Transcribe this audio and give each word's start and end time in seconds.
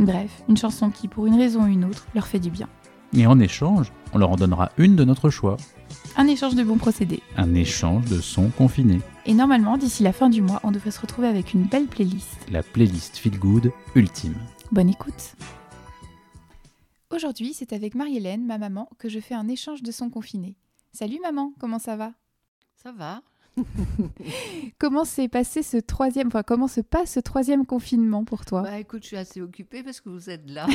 Bref, 0.00 0.42
une 0.48 0.56
chanson 0.56 0.88
qui, 0.88 1.08
pour 1.08 1.26
une 1.26 1.34
raison 1.34 1.64
ou 1.64 1.66
une 1.66 1.84
autre, 1.84 2.06
leur 2.14 2.26
fait 2.26 2.38
du 2.38 2.50
bien. 2.50 2.70
Et 3.12 3.26
en 3.26 3.38
échange, 3.38 3.92
on 4.14 4.18
leur 4.18 4.30
en 4.30 4.36
donnera 4.36 4.72
une 4.78 4.96
de 4.96 5.04
notre 5.04 5.28
choix. 5.28 5.58
Un 6.16 6.26
échange 6.26 6.54
de 6.54 6.62
bons 6.62 6.78
procédés. 6.78 7.22
Un 7.36 7.54
échange 7.54 8.06
de 8.06 8.18
sons 8.18 8.48
confinés. 8.48 9.02
Et 9.26 9.34
normalement, 9.34 9.76
d'ici 9.76 10.02
la 10.02 10.14
fin 10.14 10.30
du 10.30 10.40
mois, 10.40 10.58
on 10.64 10.70
devrait 10.70 10.90
se 10.90 11.02
retrouver 11.02 11.28
avec 11.28 11.52
une 11.52 11.64
belle 11.64 11.86
playlist. 11.86 12.38
La 12.50 12.62
playlist 12.62 13.18
Feel 13.18 13.38
Good 13.38 13.72
ultime. 13.94 14.36
Bonne 14.72 14.88
écoute. 14.88 15.34
Aujourd'hui, 17.10 17.52
c'est 17.52 17.74
avec 17.74 17.94
Marie-Hélène, 17.94 18.46
ma 18.46 18.56
maman, 18.56 18.88
que 18.98 19.10
je 19.10 19.20
fais 19.20 19.34
un 19.34 19.48
échange 19.48 19.82
de 19.82 19.92
sons 19.92 20.08
confinés. 20.08 20.56
Salut 20.92 21.18
maman, 21.22 21.52
comment 21.60 21.78
ça 21.78 21.96
va? 21.96 22.12
Ça 22.82 22.90
va. 22.90 23.20
comment 24.78 25.04
s'est 25.04 25.28
passé 25.28 25.62
ce 25.62 25.76
troisième, 25.76 26.28
enfin 26.28 26.42
comment 26.42 26.68
se 26.68 26.80
passe 26.80 27.14
ce 27.14 27.20
troisième 27.20 27.66
confinement 27.66 28.24
pour 28.24 28.44
toi? 28.44 28.62
Bah 28.62 28.78
écoute, 28.78 29.02
je 29.02 29.08
suis 29.08 29.16
assez 29.16 29.40
occupée 29.40 29.82
parce 29.82 30.00
que 30.00 30.08
vous 30.08 30.30
êtes 30.30 30.48
là. 30.48 30.66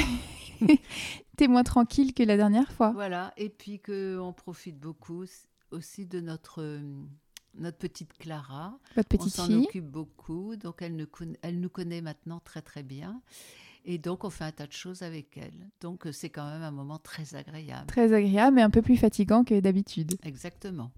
T'es 1.37 1.47
moins 1.47 1.63
tranquille 1.63 2.13
que 2.13 2.23
la 2.23 2.37
dernière 2.37 2.71
fois. 2.71 2.91
Voilà, 2.91 3.33
et 3.37 3.49
puis 3.49 3.79
qu'on 3.79 4.33
profite 4.33 4.79
beaucoup 4.79 5.25
aussi 5.71 6.05
de 6.05 6.19
notre 6.19 6.61
euh, 6.61 6.81
notre 7.57 7.77
petite 7.77 8.13
Clara. 8.17 8.77
Votre 8.95 9.09
petite 9.09 9.39
on 9.39 9.45
s'en 9.45 9.51
occupe 9.63 9.85
beaucoup, 9.85 10.55
donc 10.55 10.81
elle, 10.81 10.95
ne 10.95 11.05
elle 11.41 11.59
nous 11.59 11.69
connaît 11.69 12.01
maintenant 12.01 12.39
très 12.43 12.61
très 12.61 12.83
bien. 12.83 13.21
Et 13.87 13.99
donc, 13.99 14.23
on 14.23 14.31
fait 14.31 14.43
un 14.43 14.51
tas 14.51 14.65
de 14.65 14.71
choses 14.71 15.03
avec 15.03 15.37
elle. 15.37 15.69
Donc, 15.79 16.07
c'est 16.11 16.31
quand 16.31 16.49
même 16.49 16.63
un 16.63 16.71
moment 16.71 16.97
très 16.97 17.35
agréable. 17.35 17.85
Très 17.85 18.13
agréable, 18.13 18.55
mais 18.55 18.63
un 18.63 18.71
peu 18.71 18.81
plus 18.81 18.97
fatigant 18.97 19.43
que 19.43 19.59
d'habitude. 19.59 20.15
Exactement. 20.23 20.91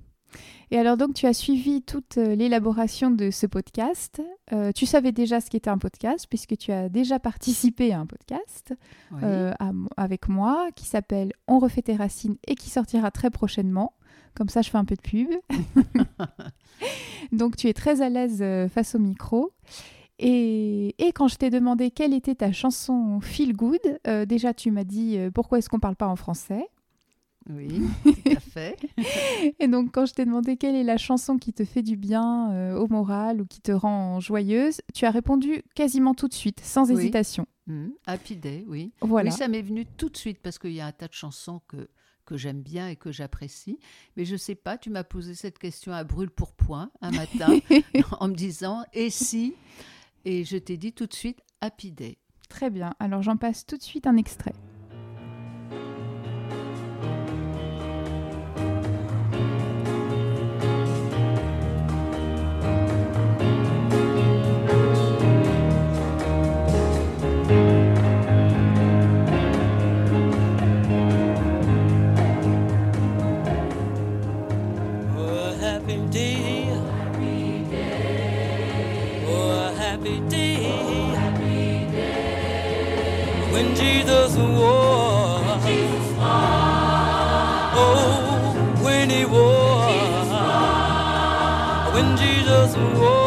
Et 0.70 0.78
alors 0.78 0.97
donc 0.97 1.14
tu 1.14 1.25
as 1.25 1.33
suivi 1.33 1.81
toute 1.81 2.17
euh, 2.17 2.36
l'élaboration 2.36 3.09
de 3.09 3.31
ce 3.31 3.45
podcast. 3.45 4.22
Euh, 4.52 4.72
tu 4.73 4.86
savais 4.86 5.11
déjà 5.11 5.39
ce 5.39 5.50
qu'était 5.50 5.70
un 5.70 5.78
podcast 5.78 6.25
puisque 6.30 6.58
tu 6.58 6.72
as 6.72 6.89
déjà 6.89 7.20
participé 7.20 7.94
à 7.94 8.00
un 8.00 8.06
podcast 8.06 8.73
oui. 9.11 9.20
euh, 9.23 9.53
à, 9.59 9.72
avec 9.95 10.28
moi 10.28 10.70
qui 10.75 10.86
s'appelle 10.86 11.31
On 11.48 11.59
refait 11.59 11.83
tes 11.83 11.95
racines 11.95 12.36
et 12.48 12.55
qui 12.55 12.70
sortira 12.70 13.11
très 13.11 13.30
prochainement. 13.30 13.94
Comme 14.36 14.50
ça 14.50 14.61
je 14.61 14.70
fais 14.70 14.78
un 14.78 14.86
peu 14.86 14.95
de 14.95 15.02
pub. 15.02 15.30
donc 17.31 17.55
tu 17.55 17.67
es 17.67 17.73
très 17.73 18.02
à 18.02 18.09
l'aise 18.09 18.44
face 18.70 18.94
au 18.94 19.00
micro. 19.00 19.52
Et, 20.20 20.95
et, 20.98 21.11
quand 21.11 21.28
je 21.28 21.36
t'ai 21.36 21.52
demandé 21.52 21.92
quelle 21.92 22.11
était 22.11 22.33
ta 22.33 22.52
chanson 22.52 23.20
Feel 23.21 23.54
Good, 23.55 23.99
euh, 24.08 24.26
déjà 24.26 24.52
tu 24.52 24.71
m'as 24.71 24.83
dit 24.83 25.17
pourquoi 25.33 25.60
est-ce 25.60 25.70
qu'on 25.70 25.80
parle 25.80 25.95
pas 25.95 26.08
en 26.08 26.16
français? 26.16 26.67
Oui, 27.50 27.82
tout 28.04 28.32
à 28.36 28.40
fait. 28.40 28.78
et 29.60 29.68
donc, 29.68 29.92
quand 29.94 30.06
je 30.06 30.14
t'ai 30.14 30.26
demandé 30.26 30.58
quelle 30.58 30.76
est 30.76 30.84
la 30.84 30.98
chanson 30.98 31.38
qui 31.38 31.54
te 31.54 31.64
fait 31.64 31.82
du 31.82 31.96
bien 31.96 32.52
euh, 32.52 32.76
au 32.78 32.88
moral 32.88 33.42
ou 33.42 33.46
qui 33.46 33.62
te 33.62 33.72
rend 33.72 34.20
joyeuse, 34.20 34.82
tu 34.94 35.06
as 35.06 35.12
répondu 35.12 35.64
quasiment 35.76 36.14
tout 36.14 36.28
de 36.28 36.34
suite, 36.34 36.60
sans 36.62 36.92
oui. 36.92 37.00
hésitation. 37.00 37.48
Mmh. 37.68 37.88
Happy 38.06 38.36
Day, 38.36 38.66
oui. 38.68 38.94
Voilà. 39.02 39.30
Oui, 39.30 39.36
ça 39.36 39.48
m'est 39.48 39.62
venu 39.62 39.86
tout 39.86 40.10
de 40.10 40.18
suite 40.18 40.40
parce 40.42 40.60
qu'il 40.60 40.74
y 40.74 40.82
a 40.82 40.86
un 40.88 40.92
tas 40.92 41.08
de 41.08 41.14
chansons 41.14 41.62
que, 41.68 41.90
que 42.26 42.38
j'aime 42.38 42.62
bien 42.62 42.88
et 42.90 42.96
que 42.96 43.12
j'apprécie. 43.12 43.80
Mais 44.16 44.26
je 44.26 44.36
sais 44.36 44.56
pas, 44.56 44.78
tu 44.78 44.90
m'as 44.90 45.04
posé 45.04 45.36
cette 45.36 45.60
question 45.60 45.94
à 45.94 46.04
brûle 46.04 46.30
pour 46.30 46.54
point 46.54 46.92
un 47.02 47.12
matin 47.12 47.60
en 48.20 48.28
me 48.28 48.36
disant 48.36 48.84
et 48.94 49.10
si? 49.10 49.54
Et 50.26 50.44
je 50.44 50.58
t'ai 50.58 50.78
dit 50.78 50.94
tout 50.94 51.06
de 51.06 51.14
suite 51.14 51.42
Happy 51.62 51.92
Day. 51.92 52.18
Très 52.50 52.70
bien. 52.70 52.94
Alors, 53.00 53.22
j'en 53.22 53.38
passe 53.38 53.66
tout 53.66 53.78
de 53.78 53.84
suite 53.84 54.08
un 54.08 54.18
extrait. 54.18 54.54
day. 76.17 76.70
Oh, 79.28 79.52
a 79.61 79.73
happy 79.82 80.20
day. 80.32 80.66
Oh, 80.66 80.73
a 80.89 81.14
happy 81.14 81.86
day. 81.95 82.23
When 83.54 83.67
Jesus 83.76 84.32
was. 84.36 85.64
Oh, 87.83 88.83
when 88.83 89.10
he 89.10 89.26
was. 89.26 90.30
When 91.94 92.08
Jesus 92.17 92.76
was. 92.76 93.27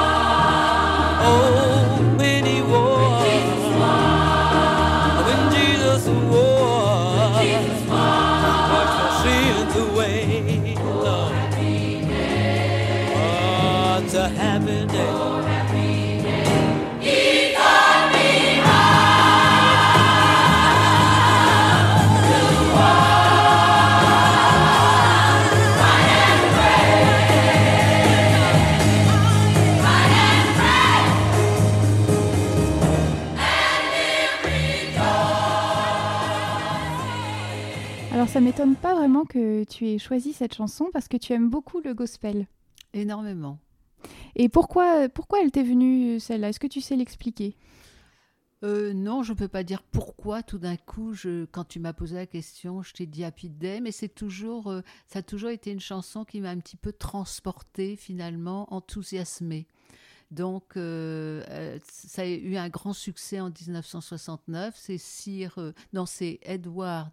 m'étonne 38.41 38.75
pas 38.75 38.95
vraiment 38.95 39.25
que 39.25 39.63
tu 39.65 39.87
aies 39.87 39.99
choisi 39.99 40.33
cette 40.33 40.53
chanson 40.53 40.89
parce 40.91 41.07
que 41.07 41.17
tu 41.17 41.33
aimes 41.33 41.49
beaucoup 41.49 41.79
le 41.79 41.93
gospel. 41.93 42.47
Énormément. 42.93 43.59
Et 44.35 44.49
pourquoi, 44.49 45.09
pourquoi 45.09 45.41
elle 45.41 45.51
t'est 45.51 45.63
venue 45.63 46.19
celle-là? 46.19 46.49
Est-ce 46.49 46.59
que 46.59 46.67
tu 46.67 46.81
sais 46.81 46.95
l'expliquer? 46.95 47.55
Euh, 48.63 48.93
non, 48.93 49.23
je 49.23 49.33
ne 49.33 49.37
peux 49.37 49.47
pas 49.47 49.63
dire 49.63 49.81
pourquoi 49.81 50.43
tout 50.43 50.59
d'un 50.59 50.77
coup, 50.77 51.13
je, 51.13 51.45
quand 51.45 51.65
tu 51.65 51.79
m'as 51.79 51.93
posé 51.93 52.15
la 52.15 52.27
question, 52.27 52.83
je 52.83 52.93
t'ai 52.93 53.05
dit 53.05 53.23
Happy 53.23 53.49
Day, 53.49 53.79
mais 53.79 53.91
c'est 53.91 54.09
toujours, 54.09 54.67
euh, 54.67 54.81
ça 55.07 55.19
a 55.19 55.23
toujours 55.23 55.49
été 55.49 55.71
une 55.71 55.79
chanson 55.79 56.25
qui 56.25 56.41
m'a 56.41 56.49
un 56.49 56.59
petit 56.59 56.77
peu 56.77 56.93
transportée 56.93 57.95
finalement, 57.95 58.71
enthousiasmée. 58.73 59.67
Donc, 60.29 60.77
euh, 60.77 61.77
ça 61.83 62.21
a 62.21 62.25
eu 62.25 62.55
un 62.55 62.69
grand 62.69 62.93
succès 62.93 63.39
en 63.39 63.49
1969. 63.49 64.75
C'est 64.77 64.97
Sir, 64.97 65.73
non, 65.93 66.05
c'est 66.05 66.39
Edward 66.43 67.11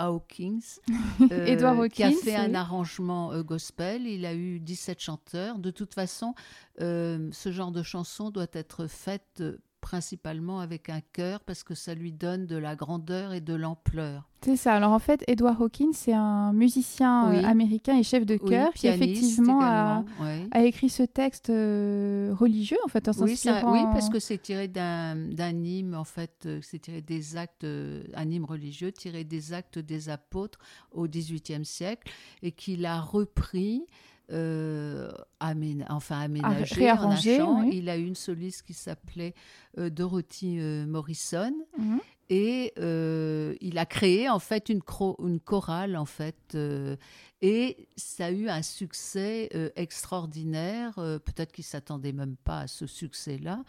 Hawkins, 0.00 0.80
euh, 1.32 1.46
Edward 1.46 1.88
qui 1.88 2.02
a 2.02 2.08
Hawkins, 2.08 2.18
fait 2.22 2.36
un 2.36 2.54
arrangement 2.54 3.32
euh, 3.32 3.42
gospel. 3.42 4.06
Il 4.06 4.24
a 4.24 4.34
eu 4.34 4.58
17 4.60 5.00
chanteurs. 5.00 5.58
De 5.58 5.70
toute 5.70 5.94
façon, 5.94 6.34
euh, 6.80 7.28
ce 7.32 7.52
genre 7.52 7.70
de 7.70 7.82
chanson 7.82 8.30
doit 8.30 8.46
être 8.52 8.86
faite 8.86 9.42
principalement 9.80 10.60
avec 10.60 10.88
un 10.88 11.00
chœur 11.12 11.40
parce 11.40 11.62
que 11.64 11.74
ça 11.74 11.94
lui 11.94 12.12
donne 12.12 12.46
de 12.46 12.56
la 12.56 12.76
grandeur 12.76 13.32
et 13.32 13.40
de 13.40 13.54
l'ampleur. 13.54 14.28
C'est 14.42 14.56
ça. 14.56 14.74
Alors 14.74 14.92
en 14.92 14.98
fait, 14.98 15.22
Edward 15.26 15.60
Hawkins, 15.60 15.92
c'est 15.92 16.14
un 16.14 16.52
musicien 16.54 17.30
Oui. 17.30 17.36
euh, 17.44 17.46
américain 17.46 17.96
et 17.98 18.02
chef 18.02 18.24
de 18.24 18.38
Oui, 18.42 18.48
chœur 18.50 18.72
qui 18.72 18.86
effectivement 18.86 19.60
a, 19.60 20.62
écrit 20.62 20.88
ce 20.88 21.02
texte 21.02 21.50
euh, 21.50 22.32
religieux 22.38 22.78
en 22.84 22.88
fait 22.88 23.06
en 23.08 23.12
s'inspirant. 23.12 23.72
oui, 23.72 23.80
parce 23.92 24.08
que 24.08 24.18
c'est 24.18 24.38
tiré 24.38 24.66
d'un 24.68 25.28
hymne, 25.64 25.94
en 25.94 26.04
fait, 26.04 26.44
euh, 26.46 26.60
c'est 26.62 26.78
tiré 26.78 27.02
des 27.02 27.36
actes, 27.36 27.64
un 27.64 28.30
hymne 28.30 28.44
religieux 28.44 28.92
tiré 28.92 29.24
des 29.24 29.52
actes 29.52 29.78
des 29.78 30.08
apôtres 30.08 30.58
au 30.92 31.06
XVIIIe 31.06 31.64
siècle 31.64 32.10
et 32.42 32.52
qu'il 32.52 32.86
a 32.86 33.00
repris. 33.00 33.84
Euh, 34.32 35.10
amén- 35.40 35.84
enfin 35.88 36.20
aménagé 36.20 36.74
en 36.74 36.76
un 36.76 36.80
réarrangé, 36.80 37.36
chant. 37.38 37.60
oui. 37.62 37.70
Il 37.78 37.88
a 37.88 37.96
eu 37.96 38.04
une 38.04 38.14
soliste 38.14 38.62
qui 38.62 38.74
s'appelait 38.74 39.34
euh, 39.78 39.90
Dorothy 39.90 40.58
euh, 40.60 40.86
Morrison 40.86 41.52
Mhm. 41.78 42.00
et 42.28 42.72
euh, 42.78 43.54
il 43.60 43.78
a 43.78 43.86
créé 43.86 44.28
en 44.28 44.38
fait 44.38 44.68
une, 44.68 44.80
une 45.24 45.40
chorale 45.40 45.96
en 45.96 46.04
fait 46.04 46.36
euh, 46.54 46.96
et 47.42 47.88
ça 47.96 48.26
a 48.26 48.30
eu 48.30 48.48
un 48.48 48.62
succès 48.62 49.48
euh, 49.54 49.70
extraordinaire 49.76 50.94
euh, 50.98 51.18
peut-être 51.18 51.52
qu'il 51.52 51.64
s'attendait 51.64 52.12
même 52.12 52.36
pas 52.44 52.60
à 52.60 52.66
ce 52.66 52.86
succès 52.86 53.38
là 53.38 53.62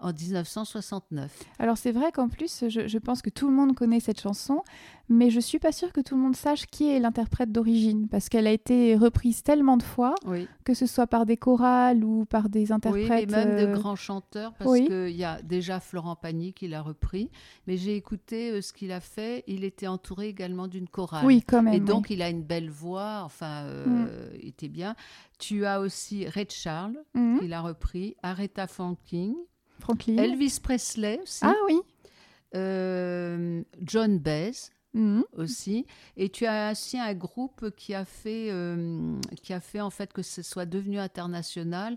en 0.00 0.12
1969 0.12 1.30
Alors 1.58 1.76
c'est 1.76 1.92
vrai 1.92 2.12
qu'en 2.12 2.28
plus, 2.28 2.64
je, 2.68 2.86
je 2.86 2.98
pense 2.98 3.20
que 3.22 3.30
tout 3.30 3.48
le 3.48 3.54
monde 3.54 3.74
connaît 3.74 4.00
cette 4.00 4.20
chanson, 4.20 4.62
mais 5.08 5.30
je 5.30 5.40
suis 5.40 5.58
pas 5.58 5.72
sûre 5.72 5.92
que 5.92 6.00
tout 6.00 6.14
le 6.14 6.22
monde 6.22 6.36
sache 6.36 6.66
qui 6.66 6.88
est 6.88 7.00
l'interprète 7.00 7.50
d'origine, 7.50 8.08
parce 8.08 8.28
qu'elle 8.28 8.46
a 8.46 8.52
été 8.52 8.94
reprise 8.96 9.42
tellement 9.42 9.76
de 9.76 9.82
fois, 9.82 10.14
oui 10.26 10.46
que 10.64 10.74
ce 10.74 10.84
soit 10.84 11.06
par 11.06 11.24
des 11.24 11.38
chorales 11.38 12.04
ou 12.04 12.26
par 12.26 12.50
des 12.50 12.64
oui 12.64 12.72
interprètes. 12.72 13.30
mais 13.30 13.44
même 13.46 13.56
de 13.56 13.70
euh, 13.70 13.72
grands 13.72 13.96
chanteurs 13.96 14.52
parce 14.54 14.70
oui. 14.70 14.86
qu'il 14.86 15.16
y 15.16 15.24
a 15.24 15.40
déjà 15.40 15.80
Florent 15.80 16.14
Pagny 16.14 16.52
qui 16.52 16.68
l'a 16.68 16.82
repris 16.82 17.30
mais 17.66 17.78
j'ai 17.78 17.96
écouté 17.96 18.60
ce 18.60 18.74
qu'il 18.74 18.92
a 18.92 19.00
fait 19.00 19.44
il 19.46 19.64
était 19.64 19.86
entouré 19.86 20.28
également 20.28 20.68
d'une 20.68 20.88
chorale 20.88 21.24
Oui, 21.24 21.42
quand 21.42 21.62
même. 21.62 21.74
Et 21.74 21.78
oui. 21.78 21.84
donc, 21.84 22.10
il 22.10 22.22
a 22.22 22.28
une 22.28 22.42
belle 22.42 22.70
voix, 22.70 23.17
enfin, 23.24 23.64
euh, 23.64 24.28
il 24.42 24.48
était 24.48 24.68
bien. 24.68 24.94
Tu 25.38 25.64
as 25.66 25.80
aussi 25.80 26.26
Ray 26.28 26.46
Charles, 26.50 26.98
Mhm. 27.14 27.40
qui 27.40 27.48
l'a 27.48 27.60
repris, 27.60 28.16
Aretha 28.22 28.66
Franklin, 28.66 29.34
Franklin. 29.78 30.16
Elvis 30.22 30.58
Presley 30.62 31.20
aussi, 31.22 31.44
Ah 31.44 31.54
oui. 31.66 31.80
euh, 32.54 33.62
John 33.82 34.18
Baez 34.18 34.70
Mhm. 34.94 35.22
aussi. 35.36 35.86
Et 36.16 36.30
tu 36.30 36.46
as 36.46 36.72
aussi 36.72 36.98
un 36.98 37.12
groupe 37.14 37.70
qui 37.76 37.94
a 37.94 38.04
fait, 38.06 38.48
euh, 38.50 39.20
qui 39.42 39.52
a 39.52 39.60
fait 39.60 39.80
en 39.82 39.90
fait 39.90 40.12
que 40.12 40.22
ce 40.22 40.42
soit 40.42 40.64
devenu 40.66 40.98
international. 40.98 41.96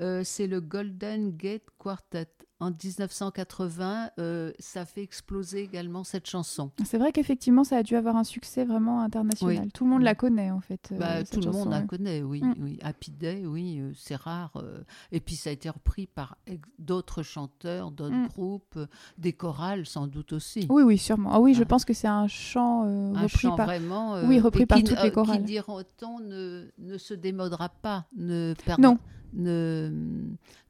Euh, 0.00 0.22
c'est 0.24 0.46
le 0.46 0.60
Golden 0.60 1.30
Gate 1.36 1.64
Quartet. 1.78 2.28
En 2.62 2.70
1980, 2.70 4.10
euh, 4.18 4.52
ça 4.58 4.84
fait 4.84 5.02
exploser 5.02 5.62
également 5.62 6.04
cette 6.04 6.28
chanson. 6.28 6.70
C'est 6.84 6.98
vrai 6.98 7.10
qu'effectivement, 7.10 7.64
ça 7.64 7.78
a 7.78 7.82
dû 7.82 7.96
avoir 7.96 8.16
un 8.16 8.24
succès 8.24 8.66
vraiment 8.66 9.00
international. 9.00 9.60
Oui. 9.64 9.70
Tout 9.72 9.84
le 9.84 9.90
monde 9.90 10.02
Mm. 10.02 10.04
la 10.04 10.14
connaît 10.14 10.50
en 10.50 10.60
fait. 10.60 10.90
euh, 10.92 10.98
Bah, 10.98 11.24
tout 11.24 11.40
le 11.40 11.50
monde 11.52 11.70
la 11.70 11.80
connaît, 11.82 12.22
oui, 12.22 12.42
Mm. 12.42 12.54
oui. 12.60 12.78
Happy 12.82 13.10
Day, 13.12 13.44
oui, 13.46 13.80
c'est 13.96 14.16
rare. 14.16 14.52
et 15.10 15.20
puis 15.20 15.36
ça 15.36 15.48
a 15.50 15.52
été 15.54 15.70
repris 15.70 16.06
par 16.06 16.36
d'autres 16.78 17.22
chanteurs, 17.22 17.90
d'autres 17.90 18.14
Mm. 18.14 18.28
groupes, 18.28 18.78
des 19.16 19.32
chorales 19.32 19.86
sans 19.86 20.06
doute 20.06 20.32
aussi. 20.34 20.66
Oui, 20.68 20.82
oui, 20.82 20.98
sûrement. 20.98 21.30
Ah 21.32 21.40
oui, 21.40 21.54
je 21.54 21.62
Ah. 21.62 21.66
pense 21.66 21.84
que 21.86 21.94
c'est 21.94 22.08
un 22.08 22.26
chant 22.28 22.84
euh, 22.84 23.14
Un 23.14 23.22
repris 23.22 23.38
chant 23.38 23.56
par. 23.56 23.66
vraiment. 23.66 24.20
Oui, 24.24 24.38
repris 24.38 24.66
par 24.66 24.76
qui, 24.78 24.84
toutes 24.84 25.02
les 25.02 25.10
chorales. 25.12 25.38
Qui 25.38 25.44
diront-on 25.44 26.20
ne, 26.20 26.66
ne 26.78 26.98
se 26.98 27.14
démodera 27.14 27.68
pas, 27.70 28.04
ne 28.16 28.54
perd- 28.66 28.80
Non. 28.80 28.98
Ne, 29.34 29.90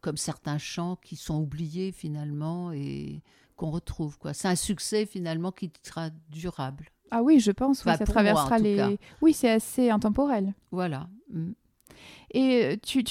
comme 0.00 0.16
certains 0.16 0.58
chants 0.58 0.96
qui 0.96 1.16
sont 1.16 1.40
oubliés 1.40 1.92
finalement 1.92 2.72
et 2.72 3.22
qu'on 3.56 3.70
retrouve. 3.70 4.18
quoi. 4.18 4.32
C'est 4.32 4.48
un 4.48 4.56
succès 4.56 5.06
finalement 5.06 5.52
qui 5.52 5.70
sera 5.82 6.10
durable. 6.30 6.88
Ah 7.10 7.22
oui, 7.22 7.40
je 7.40 7.50
pense. 7.50 7.84
oui, 7.84 7.92
ça 7.92 7.98
moi, 7.98 8.06
traversera 8.06 8.58
les. 8.58 8.76
cas. 8.76 8.90
Oui, 9.20 9.32
c'est 9.32 9.50
assez 9.50 9.90
intemporel. 9.90 10.54
Voilà. 10.70 11.08
Mm. 11.32 11.52
Et 12.32 12.64
euh, 12.64 12.76
tu, 12.80 13.02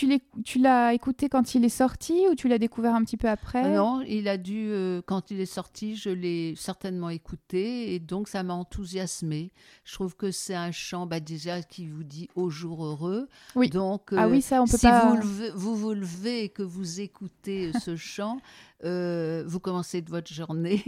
l'as 0.59 0.93
écouté 0.93 1.27
quand 1.27 1.53
il 1.53 1.65
est 1.65 1.69
sorti 1.69 2.25
ou 2.31 2.35
tu 2.35 2.47
l'as 2.47 2.57
découvert 2.57 2.95
un 2.95 3.03
petit 3.03 3.17
peu 3.17 3.27
après? 3.27 3.63
Ah 3.65 3.69
Non, 3.69 4.01
il 4.07 4.27
a 4.29 4.37
dû, 4.37 4.69
euh, 4.69 5.01
quand 5.05 5.29
il 5.31 5.41
est 5.41 5.45
sorti, 5.45 5.95
je 5.97 6.09
l'ai 6.09 6.53
certainement 6.55 7.09
écouté 7.09 7.93
et 7.93 7.99
donc 7.99 8.29
ça 8.29 8.43
m'a 8.43 8.53
enthousiasmé. 8.53 9.51
Je 9.83 9.93
trouve 9.93 10.15
que 10.15 10.31
c'est 10.31 10.55
un 10.55 10.71
chant 10.71 11.05
bah, 11.05 11.19
déjà 11.19 11.61
qui 11.61 11.85
vous 11.87 12.03
dit 12.05 12.29
au 12.35 12.49
jour 12.49 12.85
heureux. 12.85 13.27
Oui. 13.55 13.69
Donc, 13.69 14.09
Ah 14.13 14.25
euh, 14.25 14.29
oui, 14.31 14.41
ça, 14.41 14.61
on 14.61 14.65
peut 14.67 14.77
si 14.77 14.87
pas. 14.87 15.09
vous, 15.09 15.15
levez- 15.17 15.51
vous 15.53 15.75
vous 15.75 15.93
levez 15.93 16.43
et 16.45 16.49
que 16.49 16.63
vous 16.63 17.01
écoutez 17.01 17.71
ce 17.83 17.95
chant, 17.97 18.39
euh, 18.85 19.43
vous 19.45 19.59
commencez 19.59 20.01
de 20.01 20.09
votre 20.09 20.31
journée 20.33 20.81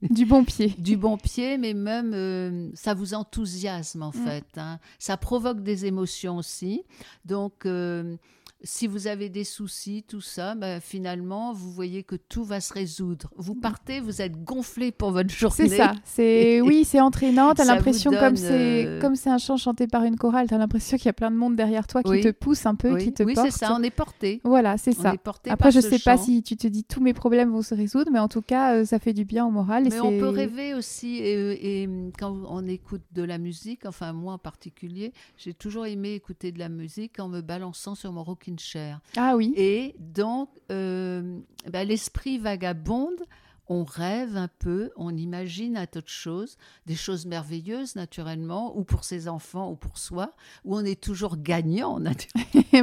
Du 0.00 0.24
bon 0.24 0.44
pied. 0.44 0.68
du 0.78 0.96
bon 0.96 1.18
pied, 1.18 1.58
mais 1.58 1.74
même 1.74 2.12
euh, 2.14 2.70
ça 2.74 2.94
vous 2.94 3.12
enthousiasme 3.12 4.02
en 4.02 4.08
Mm. 4.10 4.12
fait. 4.24 4.44
hein. 4.56 4.78
Ça 4.98 5.16
provoque 5.18 5.62
des 5.62 5.84
émotions 5.86 6.38
aussi. 6.38 6.82
Donc, 7.26 7.66
euh, 7.74 8.16
si 8.62 8.86
vous 8.86 9.06
avez 9.08 9.28
des 9.28 9.44
soucis, 9.44 10.04
tout 10.08 10.22
ça, 10.22 10.54
ben, 10.54 10.80
finalement, 10.80 11.52
vous 11.52 11.70
voyez 11.70 12.02
que 12.02 12.16
tout 12.16 12.44
va 12.44 12.60
se 12.60 12.72
résoudre. 12.72 13.30
Vous 13.36 13.54
partez, 13.54 14.00
vous 14.00 14.22
êtes 14.22 14.42
gonflé 14.42 14.90
pour 14.90 15.10
votre 15.10 15.28
journée. 15.34 15.68
C'est 15.68 15.76
ça. 15.76 15.92
C'est 16.04 16.60
oui, 16.62 16.84
c'est 16.84 17.00
entraînant. 17.00 17.52
T'as 17.54 17.64
l'impression 17.66 18.10
comme 18.10 18.36
c'est 18.36 18.86
euh, 18.86 19.00
comme 19.00 19.16
c'est 19.16 19.28
un 19.28 19.36
chant 19.38 19.56
chanté 19.58 19.86
par 19.86 20.04
une 20.04 20.16
chorale, 20.16 20.46
t'as 20.48 20.56
l'impression 20.56 20.96
qu'il 20.96 21.06
y 21.06 21.08
a 21.10 21.12
plein 21.14 21.30
de 21.30 21.36
monde 21.36 21.56
derrière 21.56 21.86
toi 21.86 22.02
qui 22.02 22.10
Oui. 22.10 22.20
te 22.22 22.30
pousse 22.30 22.64
un 22.64 22.74
peu, 22.74 22.94
Oui, 22.94 23.04
qui 23.04 23.12
te 23.12 23.22
oui, 23.22 23.34
porte. 23.34 23.50
c'est 23.50 23.58
ça. 23.58 23.76
On 23.78 23.82
est 23.82 23.90
porté. 23.90 24.40
Voilà, 24.44 24.78
c'est 24.78 24.92
ça. 24.92 25.12
est 25.12 25.18
porté 25.18 25.50
Après, 25.50 25.70
je 25.70 25.80
sais 25.80 25.98
pas 25.98 26.16
si 26.16 26.42
tu 26.42 26.56
te 26.56 26.66
dis 26.66 26.84
tous 26.84 27.00
mes 27.00 27.12
problèmes 27.12 27.50
vont 27.50 27.62
se 27.62 27.74
résoudre, 27.74 28.10
mais 28.12 28.18
en 28.18 28.28
tout 28.28 28.42
cas, 28.42 28.76
euh, 28.76 28.84
ça 28.86 28.98
fait 28.98 29.12
du 29.12 29.24
bien 29.26 29.44
au 29.44 29.50
moral. 29.50 29.86
et 29.86 29.90
Mais 29.90 30.00
on 30.00 30.18
peut 30.18 30.28
rêver 30.28 30.72
aussi, 30.74 31.16
et, 31.18 31.82
et 31.82 31.88
quand 32.18 32.34
on 32.48 32.66
écoute 32.66 33.02
de 33.12 33.22
la 33.22 33.36
musique, 33.38 33.84
enfin 33.84 34.12
moi 34.14 34.32
en 34.34 34.38
particulier, 34.38 35.12
j'ai 35.36 35.52
toujours 35.52 35.84
aimé 35.86 36.14
écouter 36.14 36.50
de 36.50 36.58
la 36.58 36.68
musique 36.68 37.20
en 37.20 37.28
me 37.28 37.40
balançant 37.42 37.94
sur 37.94 38.12
mon 38.12 38.22
rocking 38.22 38.43
chair. 38.58 39.00
Ah 39.16 39.34
oui. 39.36 39.52
Et 39.56 39.94
donc, 39.98 40.48
euh, 40.70 41.38
bah, 41.70 41.84
l'esprit 41.84 42.38
vagabonde, 42.38 43.22
on 43.68 43.82
rêve 43.84 44.36
un 44.36 44.48
peu, 44.58 44.90
on 44.96 45.16
imagine 45.16 45.76
un 45.78 45.86
tas 45.86 46.02
de 46.02 46.08
choses, 46.08 46.58
des 46.86 46.96
choses 46.96 47.24
merveilleuses 47.24 47.96
naturellement, 47.96 48.76
ou 48.76 48.84
pour 48.84 49.04
ses 49.04 49.26
enfants, 49.28 49.70
ou 49.70 49.76
pour 49.76 49.96
soi, 49.96 50.34
où 50.64 50.76
on 50.76 50.84
est 50.84 51.00
toujours 51.00 51.36
gagnant 51.38 51.98
natu- 52.04 52.28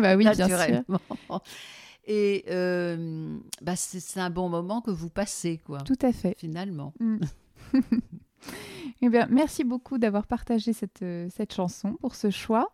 bah 0.02 0.16
oui, 0.18 0.24
bien 0.24 0.34
sûr. 0.34 0.48
naturellement. 0.48 1.00
Et 2.08 2.46
euh, 2.50 3.38
bah, 3.62 3.76
c'est 3.76 4.00
c'est 4.00 4.20
un 4.20 4.32
bon 4.32 4.50
moment 4.50 4.82
que 4.82 4.90
vous 4.90 5.10
passez, 5.10 5.60
quoi, 5.60 5.78
Tout 5.82 6.00
à 6.02 6.12
fait. 6.12 6.36
finalement. 6.38 6.94
Mm. 7.00 7.18
Eh 9.04 9.10
bien, 9.10 9.28
merci 9.32 9.64
beaucoup 9.64 9.98
d'avoir 9.98 10.28
partagé 10.28 10.74
cette, 10.74 11.02
euh, 11.02 11.28
cette 11.36 11.54
chanson 11.56 11.94
pour 12.02 12.14
ce 12.14 12.30
choix. 12.30 12.72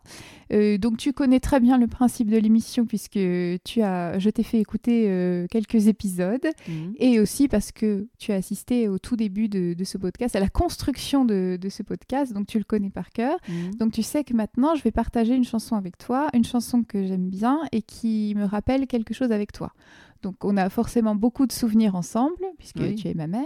Euh, 0.52 0.76
donc, 0.76 0.98
tu 0.98 1.14
connais 1.14 1.40
très 1.40 1.58
bien 1.58 1.78
le 1.78 1.86
principe 1.86 2.28
de 2.28 2.36
l'émission 2.36 2.84
puisque 2.84 3.18
tu 3.64 3.80
as, 3.80 4.18
je 4.18 4.28
t'ai 4.28 4.42
fait 4.42 4.58
écouter 4.60 5.06
euh, 5.08 5.46
quelques 5.50 5.86
épisodes 5.86 6.46
Mhm. 6.68 6.92
et 6.98 7.18
aussi 7.18 7.48
parce 7.48 7.72
que 7.72 8.08
tu 8.18 8.32
as 8.32 8.34
assisté 8.34 8.88
au 8.88 8.98
tout 8.98 9.16
début 9.16 9.48
de, 9.48 9.72
de 9.72 9.84
ce 9.84 9.96
podcast, 9.96 10.36
à 10.36 10.40
la 10.40 10.50
construction 10.50 11.24
de, 11.24 11.56
de 11.58 11.68
ce 11.70 11.82
podcast, 11.82 12.34
donc 12.34 12.46
tu 12.46 12.58
le 12.58 12.64
connais 12.64 12.90
par 12.90 13.08
cœur. 13.08 13.38
Mhm. 13.48 13.74
Donc, 13.76 13.92
tu 13.92 14.02
sais 14.02 14.22
que 14.22 14.34
maintenant, 14.34 14.74
je 14.74 14.82
vais 14.82 14.90
partager 14.92 15.34
une 15.34 15.44
chanson 15.44 15.76
avec 15.76 15.96
toi, 15.96 16.28
une 16.34 16.44
chanson 16.44 16.82
que 16.82 17.06
j'aime 17.06 17.30
bien 17.30 17.60
et 17.72 17.80
qui 17.80 18.34
me 18.36 18.44
rappelle 18.44 18.86
quelque 18.86 19.14
chose 19.14 19.32
avec 19.32 19.50
toi. 19.52 19.72
Donc, 20.22 20.44
on 20.44 20.56
a 20.56 20.68
forcément 20.70 21.14
beaucoup 21.14 21.46
de 21.46 21.52
souvenirs 21.52 21.94
ensemble, 21.94 22.42
puisque 22.58 22.76
Oui. 22.80 22.94
tu 22.96 23.08
es 23.08 23.14
ma 23.14 23.26
mère. 23.26 23.44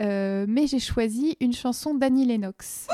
Euh, 0.00 0.44
mais 0.48 0.66
j'ai 0.66 0.78
choisi 0.78 1.36
une 1.40 1.52
chanson 1.52 1.94
d'Annie 1.94 2.24
Lennox. 2.26 2.86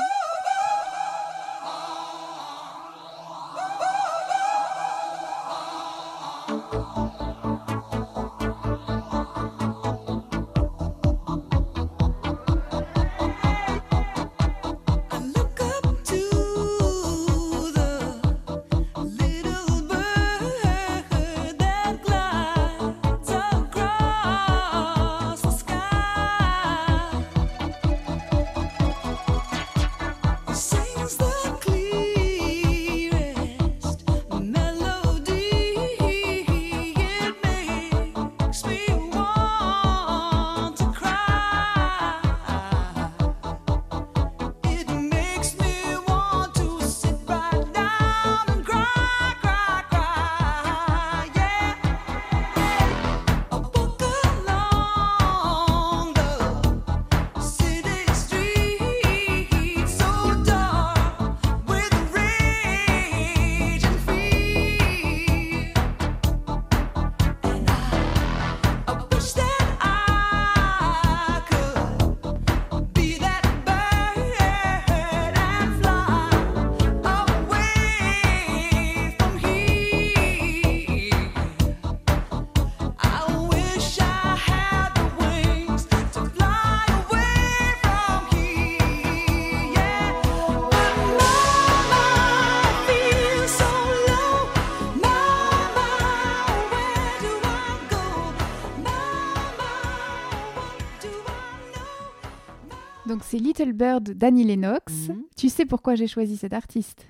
C'est 103.33 103.39
Little 103.39 103.73
Bird 103.73 104.11
d'Annie 104.11 104.43
Lennox. 104.43 105.09
Mhm. 105.09 105.23
Tu 105.35 105.49
sais 105.49 105.65
pourquoi 105.65 105.95
j'ai 105.95 106.05
choisi 106.05 106.37
cet 106.37 106.53
artiste? 106.53 107.07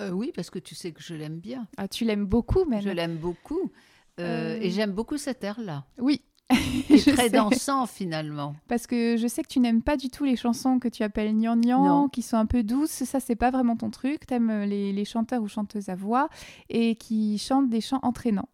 Euh, 0.00 0.10
oui, 0.10 0.32
parce 0.34 0.50
que 0.50 0.58
tu 0.58 0.74
sais 0.74 0.90
que 0.90 1.00
je 1.00 1.14
l'aime 1.14 1.38
bien. 1.38 1.68
ah, 1.76 1.86
Tu 1.86 2.04
l'aimes 2.04 2.26
beaucoup 2.26 2.64
même. 2.64 2.82
Je 2.82 2.88
l'aime 2.88 3.16
beaucoup. 3.18 3.70
Euh, 4.18 4.56
Euh, 4.56 4.58
Et 4.60 4.70
j'aime 4.70 4.90
beaucoup 4.90 5.16
cet 5.16 5.44
air-là. 5.44 5.84
Oui. 5.98 6.22
très 6.88 6.96
sais. 7.14 7.30
dansant 7.30 7.86
finalement. 7.86 8.56
Parce 8.66 8.88
que 8.88 9.16
je 9.16 9.28
sais 9.28 9.42
que 9.42 9.48
tu 9.48 9.60
n'aimes 9.60 9.82
pas 9.82 9.96
du 9.96 10.08
tout 10.10 10.24
les 10.24 10.34
chansons 10.34 10.80
que 10.80 10.88
tu 10.88 11.04
appelles 11.04 11.32
gnangnan, 11.36 12.08
qui 12.08 12.22
sont 12.22 12.36
un 12.36 12.46
peu 12.46 12.64
douces. 12.64 13.04
Ça, 13.04 13.20
c'est 13.20 13.36
pas 13.36 13.52
vraiment 13.52 13.76
ton 13.76 13.90
truc. 13.90 14.26
T'aimes 14.26 14.62
les, 14.64 14.92
les 14.92 15.04
chanteurs 15.04 15.40
ou 15.42 15.46
chanteuses 15.46 15.88
à 15.88 15.94
voix 15.94 16.30
et 16.68 16.96
qui 16.96 17.38
chantent 17.38 17.70
des 17.70 17.80
chants 17.80 18.00
entraînants. 18.02 18.48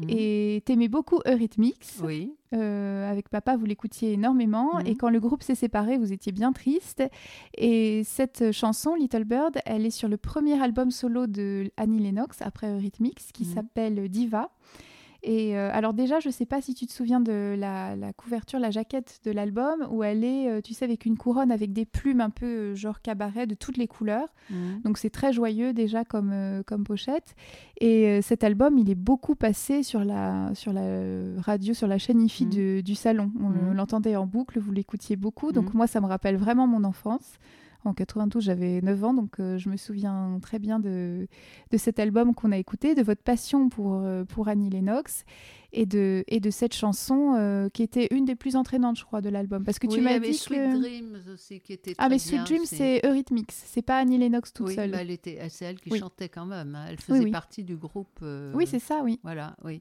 Mhm. 0.00 0.06
Et 0.10 0.62
t'aimais 0.64 0.88
beaucoup 0.88 1.20
Eurythmics. 1.26 1.86
Oui. 2.02 2.34
Euh, 2.52 3.08
avec 3.10 3.28
papa, 3.28 3.56
vous 3.56 3.64
l'écoutiez 3.66 4.12
énormément. 4.12 4.78
Mhm. 4.80 4.86
Et 4.86 4.96
quand 4.96 5.10
le 5.10 5.20
groupe 5.20 5.42
s'est 5.42 5.54
séparé, 5.54 5.98
vous 5.98 6.12
étiez 6.12 6.32
bien 6.32 6.52
triste. 6.52 7.02
Et 7.56 8.02
cette 8.04 8.50
chanson, 8.52 8.94
Little 8.94 9.24
Bird, 9.24 9.58
elle 9.66 9.86
est 9.86 9.90
sur 9.90 10.08
le 10.08 10.16
premier 10.16 10.60
album 10.60 10.90
solo 10.90 11.26
de 11.26 11.70
Annie 11.76 12.00
Lennox, 12.00 12.42
après 12.42 12.72
Eurythmics, 12.72 13.20
qui 13.32 13.44
Mhm. 13.44 13.54
s'appelle 13.54 14.08
Diva. 14.08 14.50
Et 15.22 15.56
euh, 15.56 15.70
alors 15.72 15.92
déjà, 15.92 16.18
je 16.20 16.30
sais 16.30 16.46
pas 16.46 16.60
si 16.62 16.74
tu 16.74 16.86
te 16.86 16.92
souviens 16.92 17.20
de 17.20 17.54
la, 17.58 17.94
la 17.96 18.12
couverture, 18.12 18.58
la 18.58 18.70
jaquette 18.70 19.20
de 19.24 19.30
l'album, 19.30 19.86
où 19.90 20.02
elle 20.02 20.24
est, 20.24 20.48
euh, 20.48 20.60
tu 20.62 20.72
sais, 20.74 20.84
avec 20.84 21.04
une 21.04 21.16
couronne 21.18 21.50
avec 21.52 21.72
des 21.72 21.84
plumes 21.84 22.20
un 22.20 22.30
peu 22.30 22.46
euh, 22.46 22.74
genre 22.74 23.00
cabaret 23.02 23.46
de 23.46 23.54
toutes 23.54 23.76
les 23.76 23.86
couleurs. 23.86 24.28
Mhm. 24.50 24.80
Donc 24.84 24.96
c'est 24.98 25.10
très 25.10 25.32
joyeux 25.32 25.72
déjà 25.74 26.04
comme, 26.04 26.30
euh, 26.32 26.62
comme 26.64 26.84
pochette. 26.84 27.34
Et 27.80 28.06
euh, 28.08 28.22
cet 28.22 28.44
album, 28.44 28.78
il 28.78 28.88
est 28.90 28.94
beaucoup 28.94 29.34
passé 29.34 29.82
sur 29.82 30.04
la, 30.04 30.54
sur 30.54 30.72
la 30.72 30.80
radio, 31.38 31.74
sur 31.74 31.86
la 31.86 31.98
chaîne 31.98 32.20
IFI 32.22 32.46
de- 32.46 32.80
du 32.80 32.94
salon. 32.94 33.30
On 33.40 33.48
Mhm. 33.50 33.74
l'entendait 33.74 34.16
en 34.16 34.26
boucle, 34.26 34.58
vous 34.58 34.72
l'écoutiez 34.72 35.16
beaucoup. 35.16 35.52
Donc 35.52 35.74
moi, 35.74 35.86
ça 35.86 36.00
me 36.00 36.06
rappelle 36.06 36.36
vraiment 36.36 36.66
mon 36.66 36.84
enfance. 36.84 37.34
En 37.84 37.94
92, 37.94 38.42
j'avais 38.44 38.80
9 38.82 39.04
ans, 39.04 39.14
donc 39.14 39.40
euh, 39.40 39.56
je 39.56 39.70
me 39.70 39.76
souviens 39.76 40.38
très 40.42 40.58
bien 40.58 40.78
de, 40.80 41.26
cet 41.76 41.98
album 41.98 42.34
qu'on 42.34 42.52
a 42.52 42.58
écouté, 42.58 42.94
de 42.94 43.02
votre 43.02 43.22
passion 43.22 43.70
pour, 43.70 43.94
euh, 43.94 44.24
pour 44.24 44.48
Annie 44.48 44.68
Lennox 44.68 45.24
et 45.72 45.86
de, 45.86 46.24
et 46.28 46.40
de 46.40 46.50
cette 46.50 46.74
chanson 46.74 47.34
euh, 47.38 47.68
qui 47.68 47.82
était 47.82 48.08
une 48.10 48.24
des 48.24 48.34
plus 48.34 48.56
entraînantes, 48.56 48.98
je 48.98 49.04
crois, 49.04 49.20
de 49.20 49.28
l'album. 49.28 49.64
Parce 49.64 49.78
que 49.78 49.86
Oui, 49.86 49.94
tu 49.96 50.00
m'as 50.00 50.18
dit 50.18 50.34
Sweet 50.34 50.58
que... 50.58 50.78
Dreams 50.80 51.22
aussi 51.32 51.60
qui 51.60 51.72
était 51.72 51.94
Ah, 51.98 52.06
très 52.06 52.08
mais 52.10 52.16
bien 52.16 52.18
Sweet 52.18 52.42
Dream, 52.46 52.62
aussi. 52.62 52.76
c'est 52.76 53.00
Eurythmics, 53.06 53.52
c'est 53.52 53.82
pas 53.82 53.98
Annie 53.98 54.18
Lennox 54.18 54.52
toute 54.52 54.68
oui, 54.68 54.74
seule. 54.74 54.90
bah, 54.90 54.98
elle 55.02 55.10
était, 55.10 55.48
c'est 55.48 55.64
elle 55.66 55.80
qui 55.80 55.90
Oui. 55.92 55.98
chantait 55.98 56.28
quand 56.28 56.46
même. 56.46 56.74
hein. 56.74 56.86
Elle 56.88 57.00
faisait 57.00 57.30
partie 57.30 57.62
du 57.64 57.76
groupe. 57.76 58.18
euh, 58.22 58.52
Oui, 58.54 58.66
c'est 58.66 58.78
ça, 58.80 59.00
oui. 59.04 59.20
Voilà, 59.22 59.56
oui. 59.64 59.80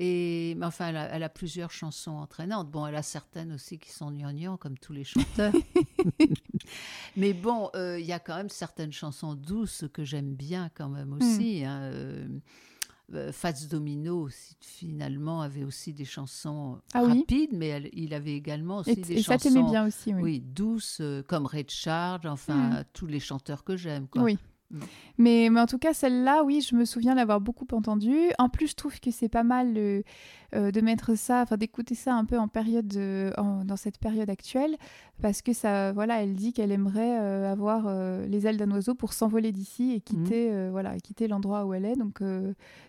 Et 0.00 0.54
mais 0.56 0.66
enfin, 0.66 0.88
elle 0.90 0.96
a, 0.96 1.04
elle 1.12 1.22
a 1.24 1.28
plusieurs 1.28 1.72
chansons 1.72 2.12
entraînantes. 2.12 2.70
Bon, 2.70 2.86
elle 2.86 2.94
a 2.94 3.02
certaines 3.02 3.52
aussi 3.52 3.78
qui 3.80 3.90
sont 3.90 4.12
gnangnang, 4.12 4.56
comme 4.56 4.78
tous 4.78 4.92
les 4.92 5.02
chanteurs. 5.02 5.52
mais 7.16 7.32
bon, 7.32 7.70
euh, 7.74 7.98
il 7.98 8.06
y 8.06 8.12
a 8.12 8.18
quand 8.20 8.36
même 8.36 8.48
certaines 8.48 8.92
chansons 8.92 9.34
douces 9.34 9.84
que 9.92 10.04
j'aime 10.04 10.34
bien 10.34 10.70
quand 10.74 10.88
même 10.88 11.08
Hmm. 11.10 11.18
aussi. 11.18 11.64
hein. 11.64 11.90
Euh, 13.14 13.28
euh, 13.28 13.32
Fats 13.32 13.52
Domino 13.70 14.22
aussi, 14.24 14.54
finalement 14.60 15.40
avait 15.42 15.64
aussi 15.64 15.92
des 15.92 16.04
chansons 16.04 16.78
Ah 16.92 17.02
oui. 17.04 17.18
rapides, 17.20 17.50
mais 17.52 17.68
elle- 17.68 17.90
il 17.92 18.12
avait 18.14 18.34
également 18.34 18.78
aussi 18.78 18.90
Et, 18.90 18.96
des 18.96 19.12
et 19.18 19.22
ça 19.22 19.32
chansons 19.38 19.48
t'aimait 19.54 19.70
bien 19.70 19.86
aussi, 19.86 20.14
oui. 20.14 20.22
oui, 20.22 20.40
douces, 20.40 20.98
euh, 21.00 21.22
comme 21.22 21.46
Red 21.46 21.70
Charge, 21.70 22.26
enfin, 22.26 22.84
tous 22.92 23.06
les 23.06 23.20
chanteurs 23.20 23.64
que 23.64 23.76
j'aime. 23.76 24.06
Oui. 24.16 24.36
Mm. 24.70 24.80
Mais, 25.16 25.48
mais 25.50 25.60
en 25.60 25.66
tout 25.66 25.78
cas, 25.78 25.94
celle-là, 25.94 26.44
oui, 26.44 26.60
je 26.60 26.74
me 26.76 26.84
souviens 26.84 27.14
l'avoir 27.14 27.40
beaucoup 27.40 27.66
entendue. 27.72 28.28
En 28.38 28.50
plus, 28.50 28.68
je 28.68 28.74
trouve 28.74 29.00
que 29.00 29.10
c'est 29.10 29.30
pas 29.30 29.42
mal 29.42 29.72
euh, 29.78 30.02
euh, 30.54 30.70
de 30.70 30.80
mettre 30.82 31.16
ça, 31.16 31.40
enfin 31.42 31.56
d'écouter 31.56 31.94
ça 31.94 32.14
un 32.14 32.26
peu 32.26 32.38
en 32.38 32.48
période, 32.48 32.94
euh, 32.96 33.32
en- 33.38 33.64
dans 33.64 33.76
cette 33.76 33.96
période 33.98 34.28
actuelle, 34.28 34.76
parce 35.20 35.42
que 35.42 35.52
ça, 35.52 35.92
voilà, 35.92 36.22
elle 36.22 36.34
dit 36.34 36.52
qu'elle 36.52 36.70
aimerait 36.70 37.18
euh, 37.20 37.50
avoir 37.50 37.86
euh, 37.88 38.24
les 38.26 38.46
ailes 38.46 38.56
d'un 38.56 38.70
oiseau 38.70 38.94
pour 38.94 39.12
s'envoler 39.12 39.50
d'ici 39.50 39.92
et 39.92 40.00
quitter, 40.00 40.50
euh, 40.52 40.68
voilà, 40.70 40.96
quitter 41.00 41.26
l'endroit 41.26 41.64
où 41.64 41.74
elle 41.74 41.84
est. 41.84 41.96
Donc, 41.96 42.20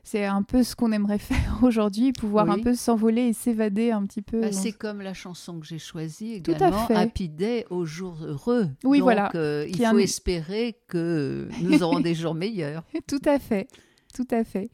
c'est 0.03 0.25
un 0.25 0.43
peu 0.43 0.62
ce 0.63 0.75
qu'on 0.75 0.91
aimerait 0.91 1.17
faire 1.17 1.59
aujourd'hui, 1.63 2.12
pouvoir 2.12 2.45
Oui. 2.48 2.59
un 2.59 2.63
peu 2.63 2.75
s'envoler 2.75 3.24
et 3.29 3.33
s'évader 3.33 3.91
un 3.91 4.05
petit 4.05 4.21
peu. 4.21 4.41
Bah, 4.41 4.51
c'est 4.51 4.71
comme 4.74 5.01
la 5.01 5.13
chanson 5.13 5.59
que 5.59 5.65
j'ai 5.65 5.79
choisie 5.79 6.41
Tout 6.43 6.51
à 6.51 6.55
également, 6.55 6.86
fait. 6.88 6.95
Happy 6.95 7.29
Day 7.29 7.65
aux 7.69 7.86
jours 7.86 8.17
heureux. 8.24 8.67
Oui, 8.83 9.00
Donc, 9.00 9.03
voilà. 9.05 9.31
il 9.67 9.75
faut 9.77 9.86
un- 9.86 9.98
espérer 9.98 10.77
que 10.88 11.48
nous 11.62 11.81
aurons 11.83 12.00
des 12.00 12.13
jours 12.15 12.36
meilleurs. 12.36 12.83
Tout 13.07 13.21
à 13.25 13.39
fait. 13.39 13.67
Tout 14.13 14.27
à 14.31 14.43
fait. 14.43 14.71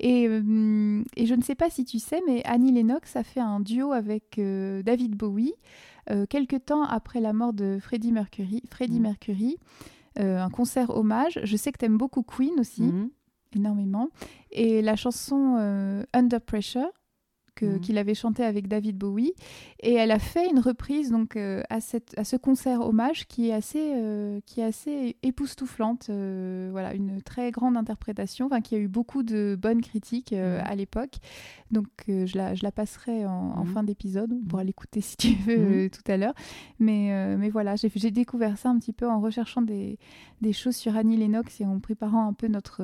Et, 0.00 0.24
et 0.24 1.26
je 1.26 1.34
ne 1.34 1.42
sais 1.42 1.54
pas 1.54 1.70
si 1.70 1.84
tu 1.84 2.00
sais, 2.00 2.20
mais 2.26 2.42
Annie 2.44 2.72
Lennox 2.72 3.14
a 3.14 3.22
fait 3.22 3.38
un 3.40 3.60
duo 3.60 3.92
avec 3.92 4.38
David 4.38 5.14
Bowie 5.14 5.54
euh, 6.10 6.26
quelque 6.26 6.56
temps 6.56 6.82
après 6.84 7.20
la 7.20 7.32
mort 7.32 7.52
de 7.52 7.78
Freddie 7.80 8.12
Mercury. 8.12 8.62
Freddie 8.70 8.98
Mm. 8.98 9.02
Mercury, 9.02 9.56
euh, 10.18 10.40
un 10.40 10.50
concert 10.50 10.90
hommage. 10.90 11.38
Je 11.42 11.56
sais 11.56 11.72
que 11.72 11.78
tu 11.78 11.84
aimes 11.84 11.98
beaucoup 11.98 12.22
Queen 12.22 12.58
aussi, 12.58 12.82
Mhm. 12.82 13.10
énormément. 13.56 14.08
Et 14.50 14.82
la 14.82 14.96
chanson 14.96 15.56
euh, 15.58 16.02
Under 16.12 16.40
Pressure 16.40 16.90
Mhm. 17.60 17.80
qu'il 17.80 17.98
avait 17.98 18.14
chanté 18.14 18.42
avec 18.44 18.66
David 18.68 18.96
Bowie. 18.96 19.32
Et 19.80 19.92
elle 19.94 20.10
a 20.10 20.18
fait 20.18 20.48
une 20.48 20.58
reprise 20.58 21.10
donc 21.10 21.36
euh, 21.36 21.62
à, 21.68 21.80
cette, 21.80 22.16
à 22.18 22.24
ce 22.24 22.36
concert 22.36 22.80
hommage 22.80 23.26
qui 23.26 23.48
est 23.48 23.52
assez, 23.52 23.92
euh, 23.94 24.40
qui 24.46 24.60
est 24.60 24.64
assez 24.64 25.16
époustouflante. 25.22 26.08
euh, 26.10 26.68
voilà, 26.72 26.94
une 26.94 27.20
très 27.22 27.50
grande 27.50 27.76
interprétation, 27.76 28.48
qui 28.64 28.74
a 28.74 28.78
eu 28.78 28.88
beaucoup 28.88 29.22
de 29.22 29.56
bonnes 29.60 29.80
critiques 29.82 30.32
Mhm. 30.32 30.62
à 30.64 30.74
l'époque. 30.74 31.16
Donc 31.70 31.86
je, 32.08 32.36
la, 32.36 32.54
je 32.54 32.62
la 32.62 32.72
passerai 32.72 33.26
en, 33.26 33.30
en 33.30 33.64
Mhm. 33.64 33.72
fin 33.72 33.82
d'épisode. 33.82 34.32
On 34.42 34.46
pourra 34.46 34.64
l'écouter 34.64 35.00
si 35.00 35.16
tu 35.16 35.34
veux 35.46 35.88
tout 35.90 36.10
à 36.10 36.16
l'heure. 36.16 36.34
Mais, 36.78 37.36
mais 37.36 37.50
voilà, 37.50 37.74
j'ai 37.76 38.10
découvert 38.10 38.58
ça 38.58 38.70
un 38.70 38.78
petit 38.78 38.92
peu 38.92 39.08
en 39.08 39.20
recherchant 39.20 39.62
des, 39.62 39.98
des 40.40 40.52
choses 40.52 40.76
sur 40.76 40.96
Annie 40.96 41.16
Lennox 41.16 41.60
et 41.60 41.64
en 41.64 41.78
préparant 41.80 42.26
un 42.26 42.32
peu 42.32 42.48
notre, 42.48 42.82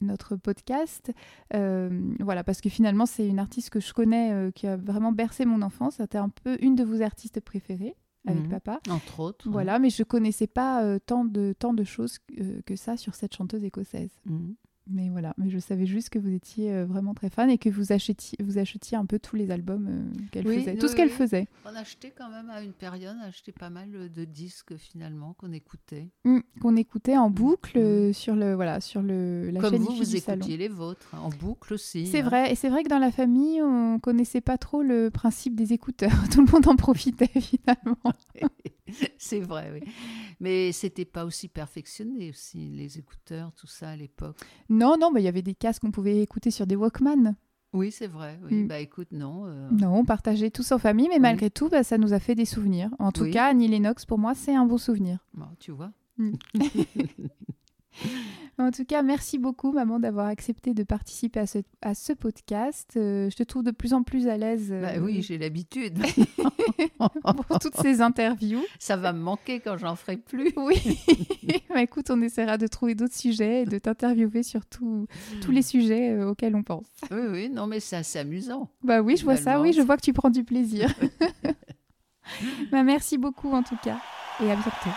notre 0.00 0.36
podcast. 0.36 1.12
Euh, 1.54 1.90
voilà, 2.20 2.44
parce 2.44 2.60
que 2.60 2.68
finalement, 2.68 3.06
c'est 3.06 3.26
une 3.26 3.38
artiste 3.38 3.70
que 3.70 3.80
je 3.80 3.92
connais, 3.92 4.32
euh, 4.32 4.50
qui 4.50 4.66
a 4.66 4.76
vraiment 4.76 5.12
bercé 5.12 5.44
mon 5.44 5.62
enfance. 5.62 5.96
C'était 5.96 6.18
un 6.18 6.28
peu 6.28 6.56
une 6.60 6.74
de 6.74 6.84
vos 6.84 7.02
artistes 7.02 7.40
préférées 7.40 7.96
avec 8.26 8.42
Mhm. 8.44 8.50
papa. 8.50 8.80
Entre 8.90 9.20
autres. 9.20 9.48
Voilà, 9.50 9.78
mais 9.78 9.88
je 9.90 10.02
connaissais 10.02 10.46
pas 10.46 10.84
euh, 10.84 10.98
tant, 11.04 11.24
de, 11.24 11.54
tant 11.58 11.72
de 11.72 11.84
choses 11.84 12.18
que 12.66 12.76
ça 12.76 12.96
sur 12.96 13.14
cette 13.14 13.34
chanteuse 13.34 13.64
écossaise. 13.64 14.10
Mhm. 14.26 14.54
Mais 14.92 15.08
voilà, 15.08 15.34
mais 15.38 15.48
je 15.50 15.58
savais 15.58 15.86
juste 15.86 16.08
que 16.10 16.18
vous 16.18 16.32
étiez 16.32 16.72
euh, 16.72 16.84
vraiment 16.84 17.14
très 17.14 17.30
fan 17.30 17.48
et 17.48 17.58
que 17.58 17.68
vous 17.70 17.92
achetiez, 17.92 18.36
vous 18.42 18.58
achetiez 18.58 18.96
un 18.96 19.06
peu 19.06 19.18
tous 19.18 19.36
les 19.36 19.50
albums 19.50 19.86
euh, 19.88 20.26
qu'elle 20.32 20.46
Oui, 20.46 20.58
faisait, 20.58 20.72
oui, 20.72 20.78
tout 20.78 20.88
ce 20.88 20.96
qu'elle 20.96 21.10
faisait. 21.10 21.46
On 21.64 21.74
achetait 21.76 22.12
quand 22.16 22.28
même 22.28 22.50
à 22.50 22.60
une 22.62 22.72
période, 22.72 23.16
on 23.22 23.28
achetait 23.28 23.52
pas 23.52 23.70
mal 23.70 24.10
de 24.12 24.24
disques 24.24 24.76
finalement 24.76 25.34
qu'on 25.34 25.52
écoutait. 25.52 26.08
Mm, 26.24 26.38
qu'on 26.60 26.76
écoutait 26.76 27.16
en 27.16 27.30
boucle 27.30 27.78
Mm. 27.78 27.82
euh, 27.82 28.12
sur 28.12 28.34
le 28.34 28.54
voilà 28.54 28.80
sur 28.80 29.02
le 29.02 29.50
la 29.50 29.60
Comme 29.60 29.70
chaîne 29.74 29.82
vous, 29.82 29.94
vous 29.94 30.04
salon. 30.04 30.38
écoutiez 30.40 30.56
les 30.56 30.68
vôtres, 30.68 31.06
en 31.14 31.28
boucle 31.28 31.74
aussi. 31.74 32.06
C'est 32.06 32.20
hein. 32.20 32.24
vrai, 32.24 32.52
et 32.52 32.54
c'est 32.54 32.68
vrai 32.68 32.82
que 32.82 32.88
dans 32.88 32.98
la 32.98 33.12
famille, 33.12 33.62
on 33.62 33.98
connaissait 34.00 34.40
pas 34.40 34.58
trop 34.58 34.82
le 34.82 35.10
principe 35.10 35.54
des 35.54 35.72
écouteurs. 35.72 36.10
Tout 36.32 36.44
le 36.44 36.50
monde 36.50 36.66
en 36.68 36.76
profitait 36.76 37.26
finalement. 37.40 37.96
C'est 39.18 39.40
vrai, 39.40 39.70
oui. 39.72 39.92
Mais 40.40 40.72
c'était 40.72 41.04
pas 41.04 41.24
aussi 41.24 41.48
perfectionné 41.48 42.30
aussi, 42.30 42.68
les 42.70 42.98
écouteurs, 42.98 43.52
tout 43.52 43.66
ça 43.66 43.90
à 43.90 43.96
l'époque. 43.96 44.38
Non, 44.68 44.96
non, 45.00 45.10
bah, 45.12 45.20
il 45.20 45.24
y 45.24 45.28
avait 45.28 45.42
des 45.42 45.54
casques 45.54 45.82
qu'on 45.82 45.90
pouvait 45.90 46.20
écouter 46.22 46.50
sur 46.50 46.66
des 46.66 46.76
Walkman. 46.76 47.34
Oui, 47.72 47.92
c'est 47.92 48.08
vrai. 48.08 48.38
Oui. 48.44 48.64
Mm. 48.64 48.66
Bah 48.66 48.80
écoute, 48.80 49.08
non. 49.12 49.44
euh, 49.46 49.68
Non, 49.70 49.94
on 49.98 50.04
partageait 50.04 50.50
tous 50.50 50.72
en 50.72 50.78
famille, 50.78 51.06
mais 51.08 51.14
Oui. 51.16 51.20
malgré 51.20 51.50
tout, 51.50 51.68
bah, 51.68 51.84
ça 51.84 51.98
nous 51.98 52.12
a 52.12 52.18
fait 52.18 52.34
des 52.34 52.44
souvenirs. 52.44 52.90
En 52.98 53.12
tout 53.12 53.22
Oui. 53.24 53.30
cas, 53.30 53.46
Annie 53.46 53.68
Lennox, 53.68 54.04
pour 54.06 54.18
moi, 54.18 54.34
c'est 54.34 54.54
un 54.56 54.66
beau 54.66 54.78
souvenir. 54.78 55.18
bon, 55.34 55.46
tu 55.60 55.70
vois. 55.70 55.92
En 58.60 58.70
tout 58.70 58.84
cas, 58.84 59.02
merci 59.02 59.38
beaucoup, 59.38 59.72
maman, 59.72 59.98
d'avoir 59.98 60.26
accepté 60.26 60.74
de 60.74 60.82
participer 60.82 61.40
à 61.40 61.46
ce, 61.46 61.58
à 61.80 61.94
ce 61.94 62.12
podcast. 62.12 62.92
Euh, 62.96 63.30
je 63.30 63.36
te 63.36 63.42
trouve 63.42 63.62
de 63.62 63.70
plus 63.70 63.94
en 63.94 64.02
plus 64.02 64.28
à 64.28 64.36
l'aise 64.36 64.68
euh, 64.70 64.82
Bah 64.82 65.00
oui, 65.00 65.22
j'ai 65.22 65.38
l'habitude. 65.38 65.98
pour 67.48 67.58
toutes 67.58 67.76
ces 67.76 68.02
interviews. 68.02 68.62
Ça 68.78 68.96
va 68.96 69.12
me 69.14 69.20
manquer 69.20 69.60
quand 69.60 69.78
j'en 69.78 69.96
ferai 69.96 70.18
plus. 70.18 70.52
Oui, 70.56 70.76
Bah, 71.70 71.80
écoute, 71.82 72.10
on 72.10 72.20
essaiera 72.20 72.58
de 72.58 72.66
trouver 72.66 72.94
d'autres 72.94 73.14
sujets 73.16 73.62
et 73.62 73.64
de 73.64 73.78
t'interviewer 73.78 74.42
sur 74.42 74.66
tout- 74.66 75.06
tous 75.40 75.50
les 75.52 75.62
sujets 75.62 76.10
euh, 76.10 76.28
auxquels 76.28 76.54
on 76.54 76.62
pense. 76.62 76.86
Oui, 77.10 77.22
oui, 77.30 77.48
non, 77.48 77.66
mais 77.66 77.80
c'est 77.80 77.96
assez 77.96 78.18
amusant. 78.18 78.68
Bah 78.82 79.00
oui, 79.00 79.16
je 79.16 79.24
vois 79.24 79.36
ça, 79.36 79.60
oui, 79.60 79.72
je 79.72 79.78
c'est- 79.80 79.86
vois 79.86 79.96
que 79.96 80.02
tu 80.02 80.12
prends 80.12 80.30
du 80.30 80.44
plaisir. 80.44 80.92
bah, 82.70 82.82
merci 82.82 83.16
beaucoup 83.16 83.50
en 83.52 83.62
tout 83.62 83.78
cas 83.82 83.98
et 84.42 84.50
à 84.50 84.54
bientôt. 84.54 84.90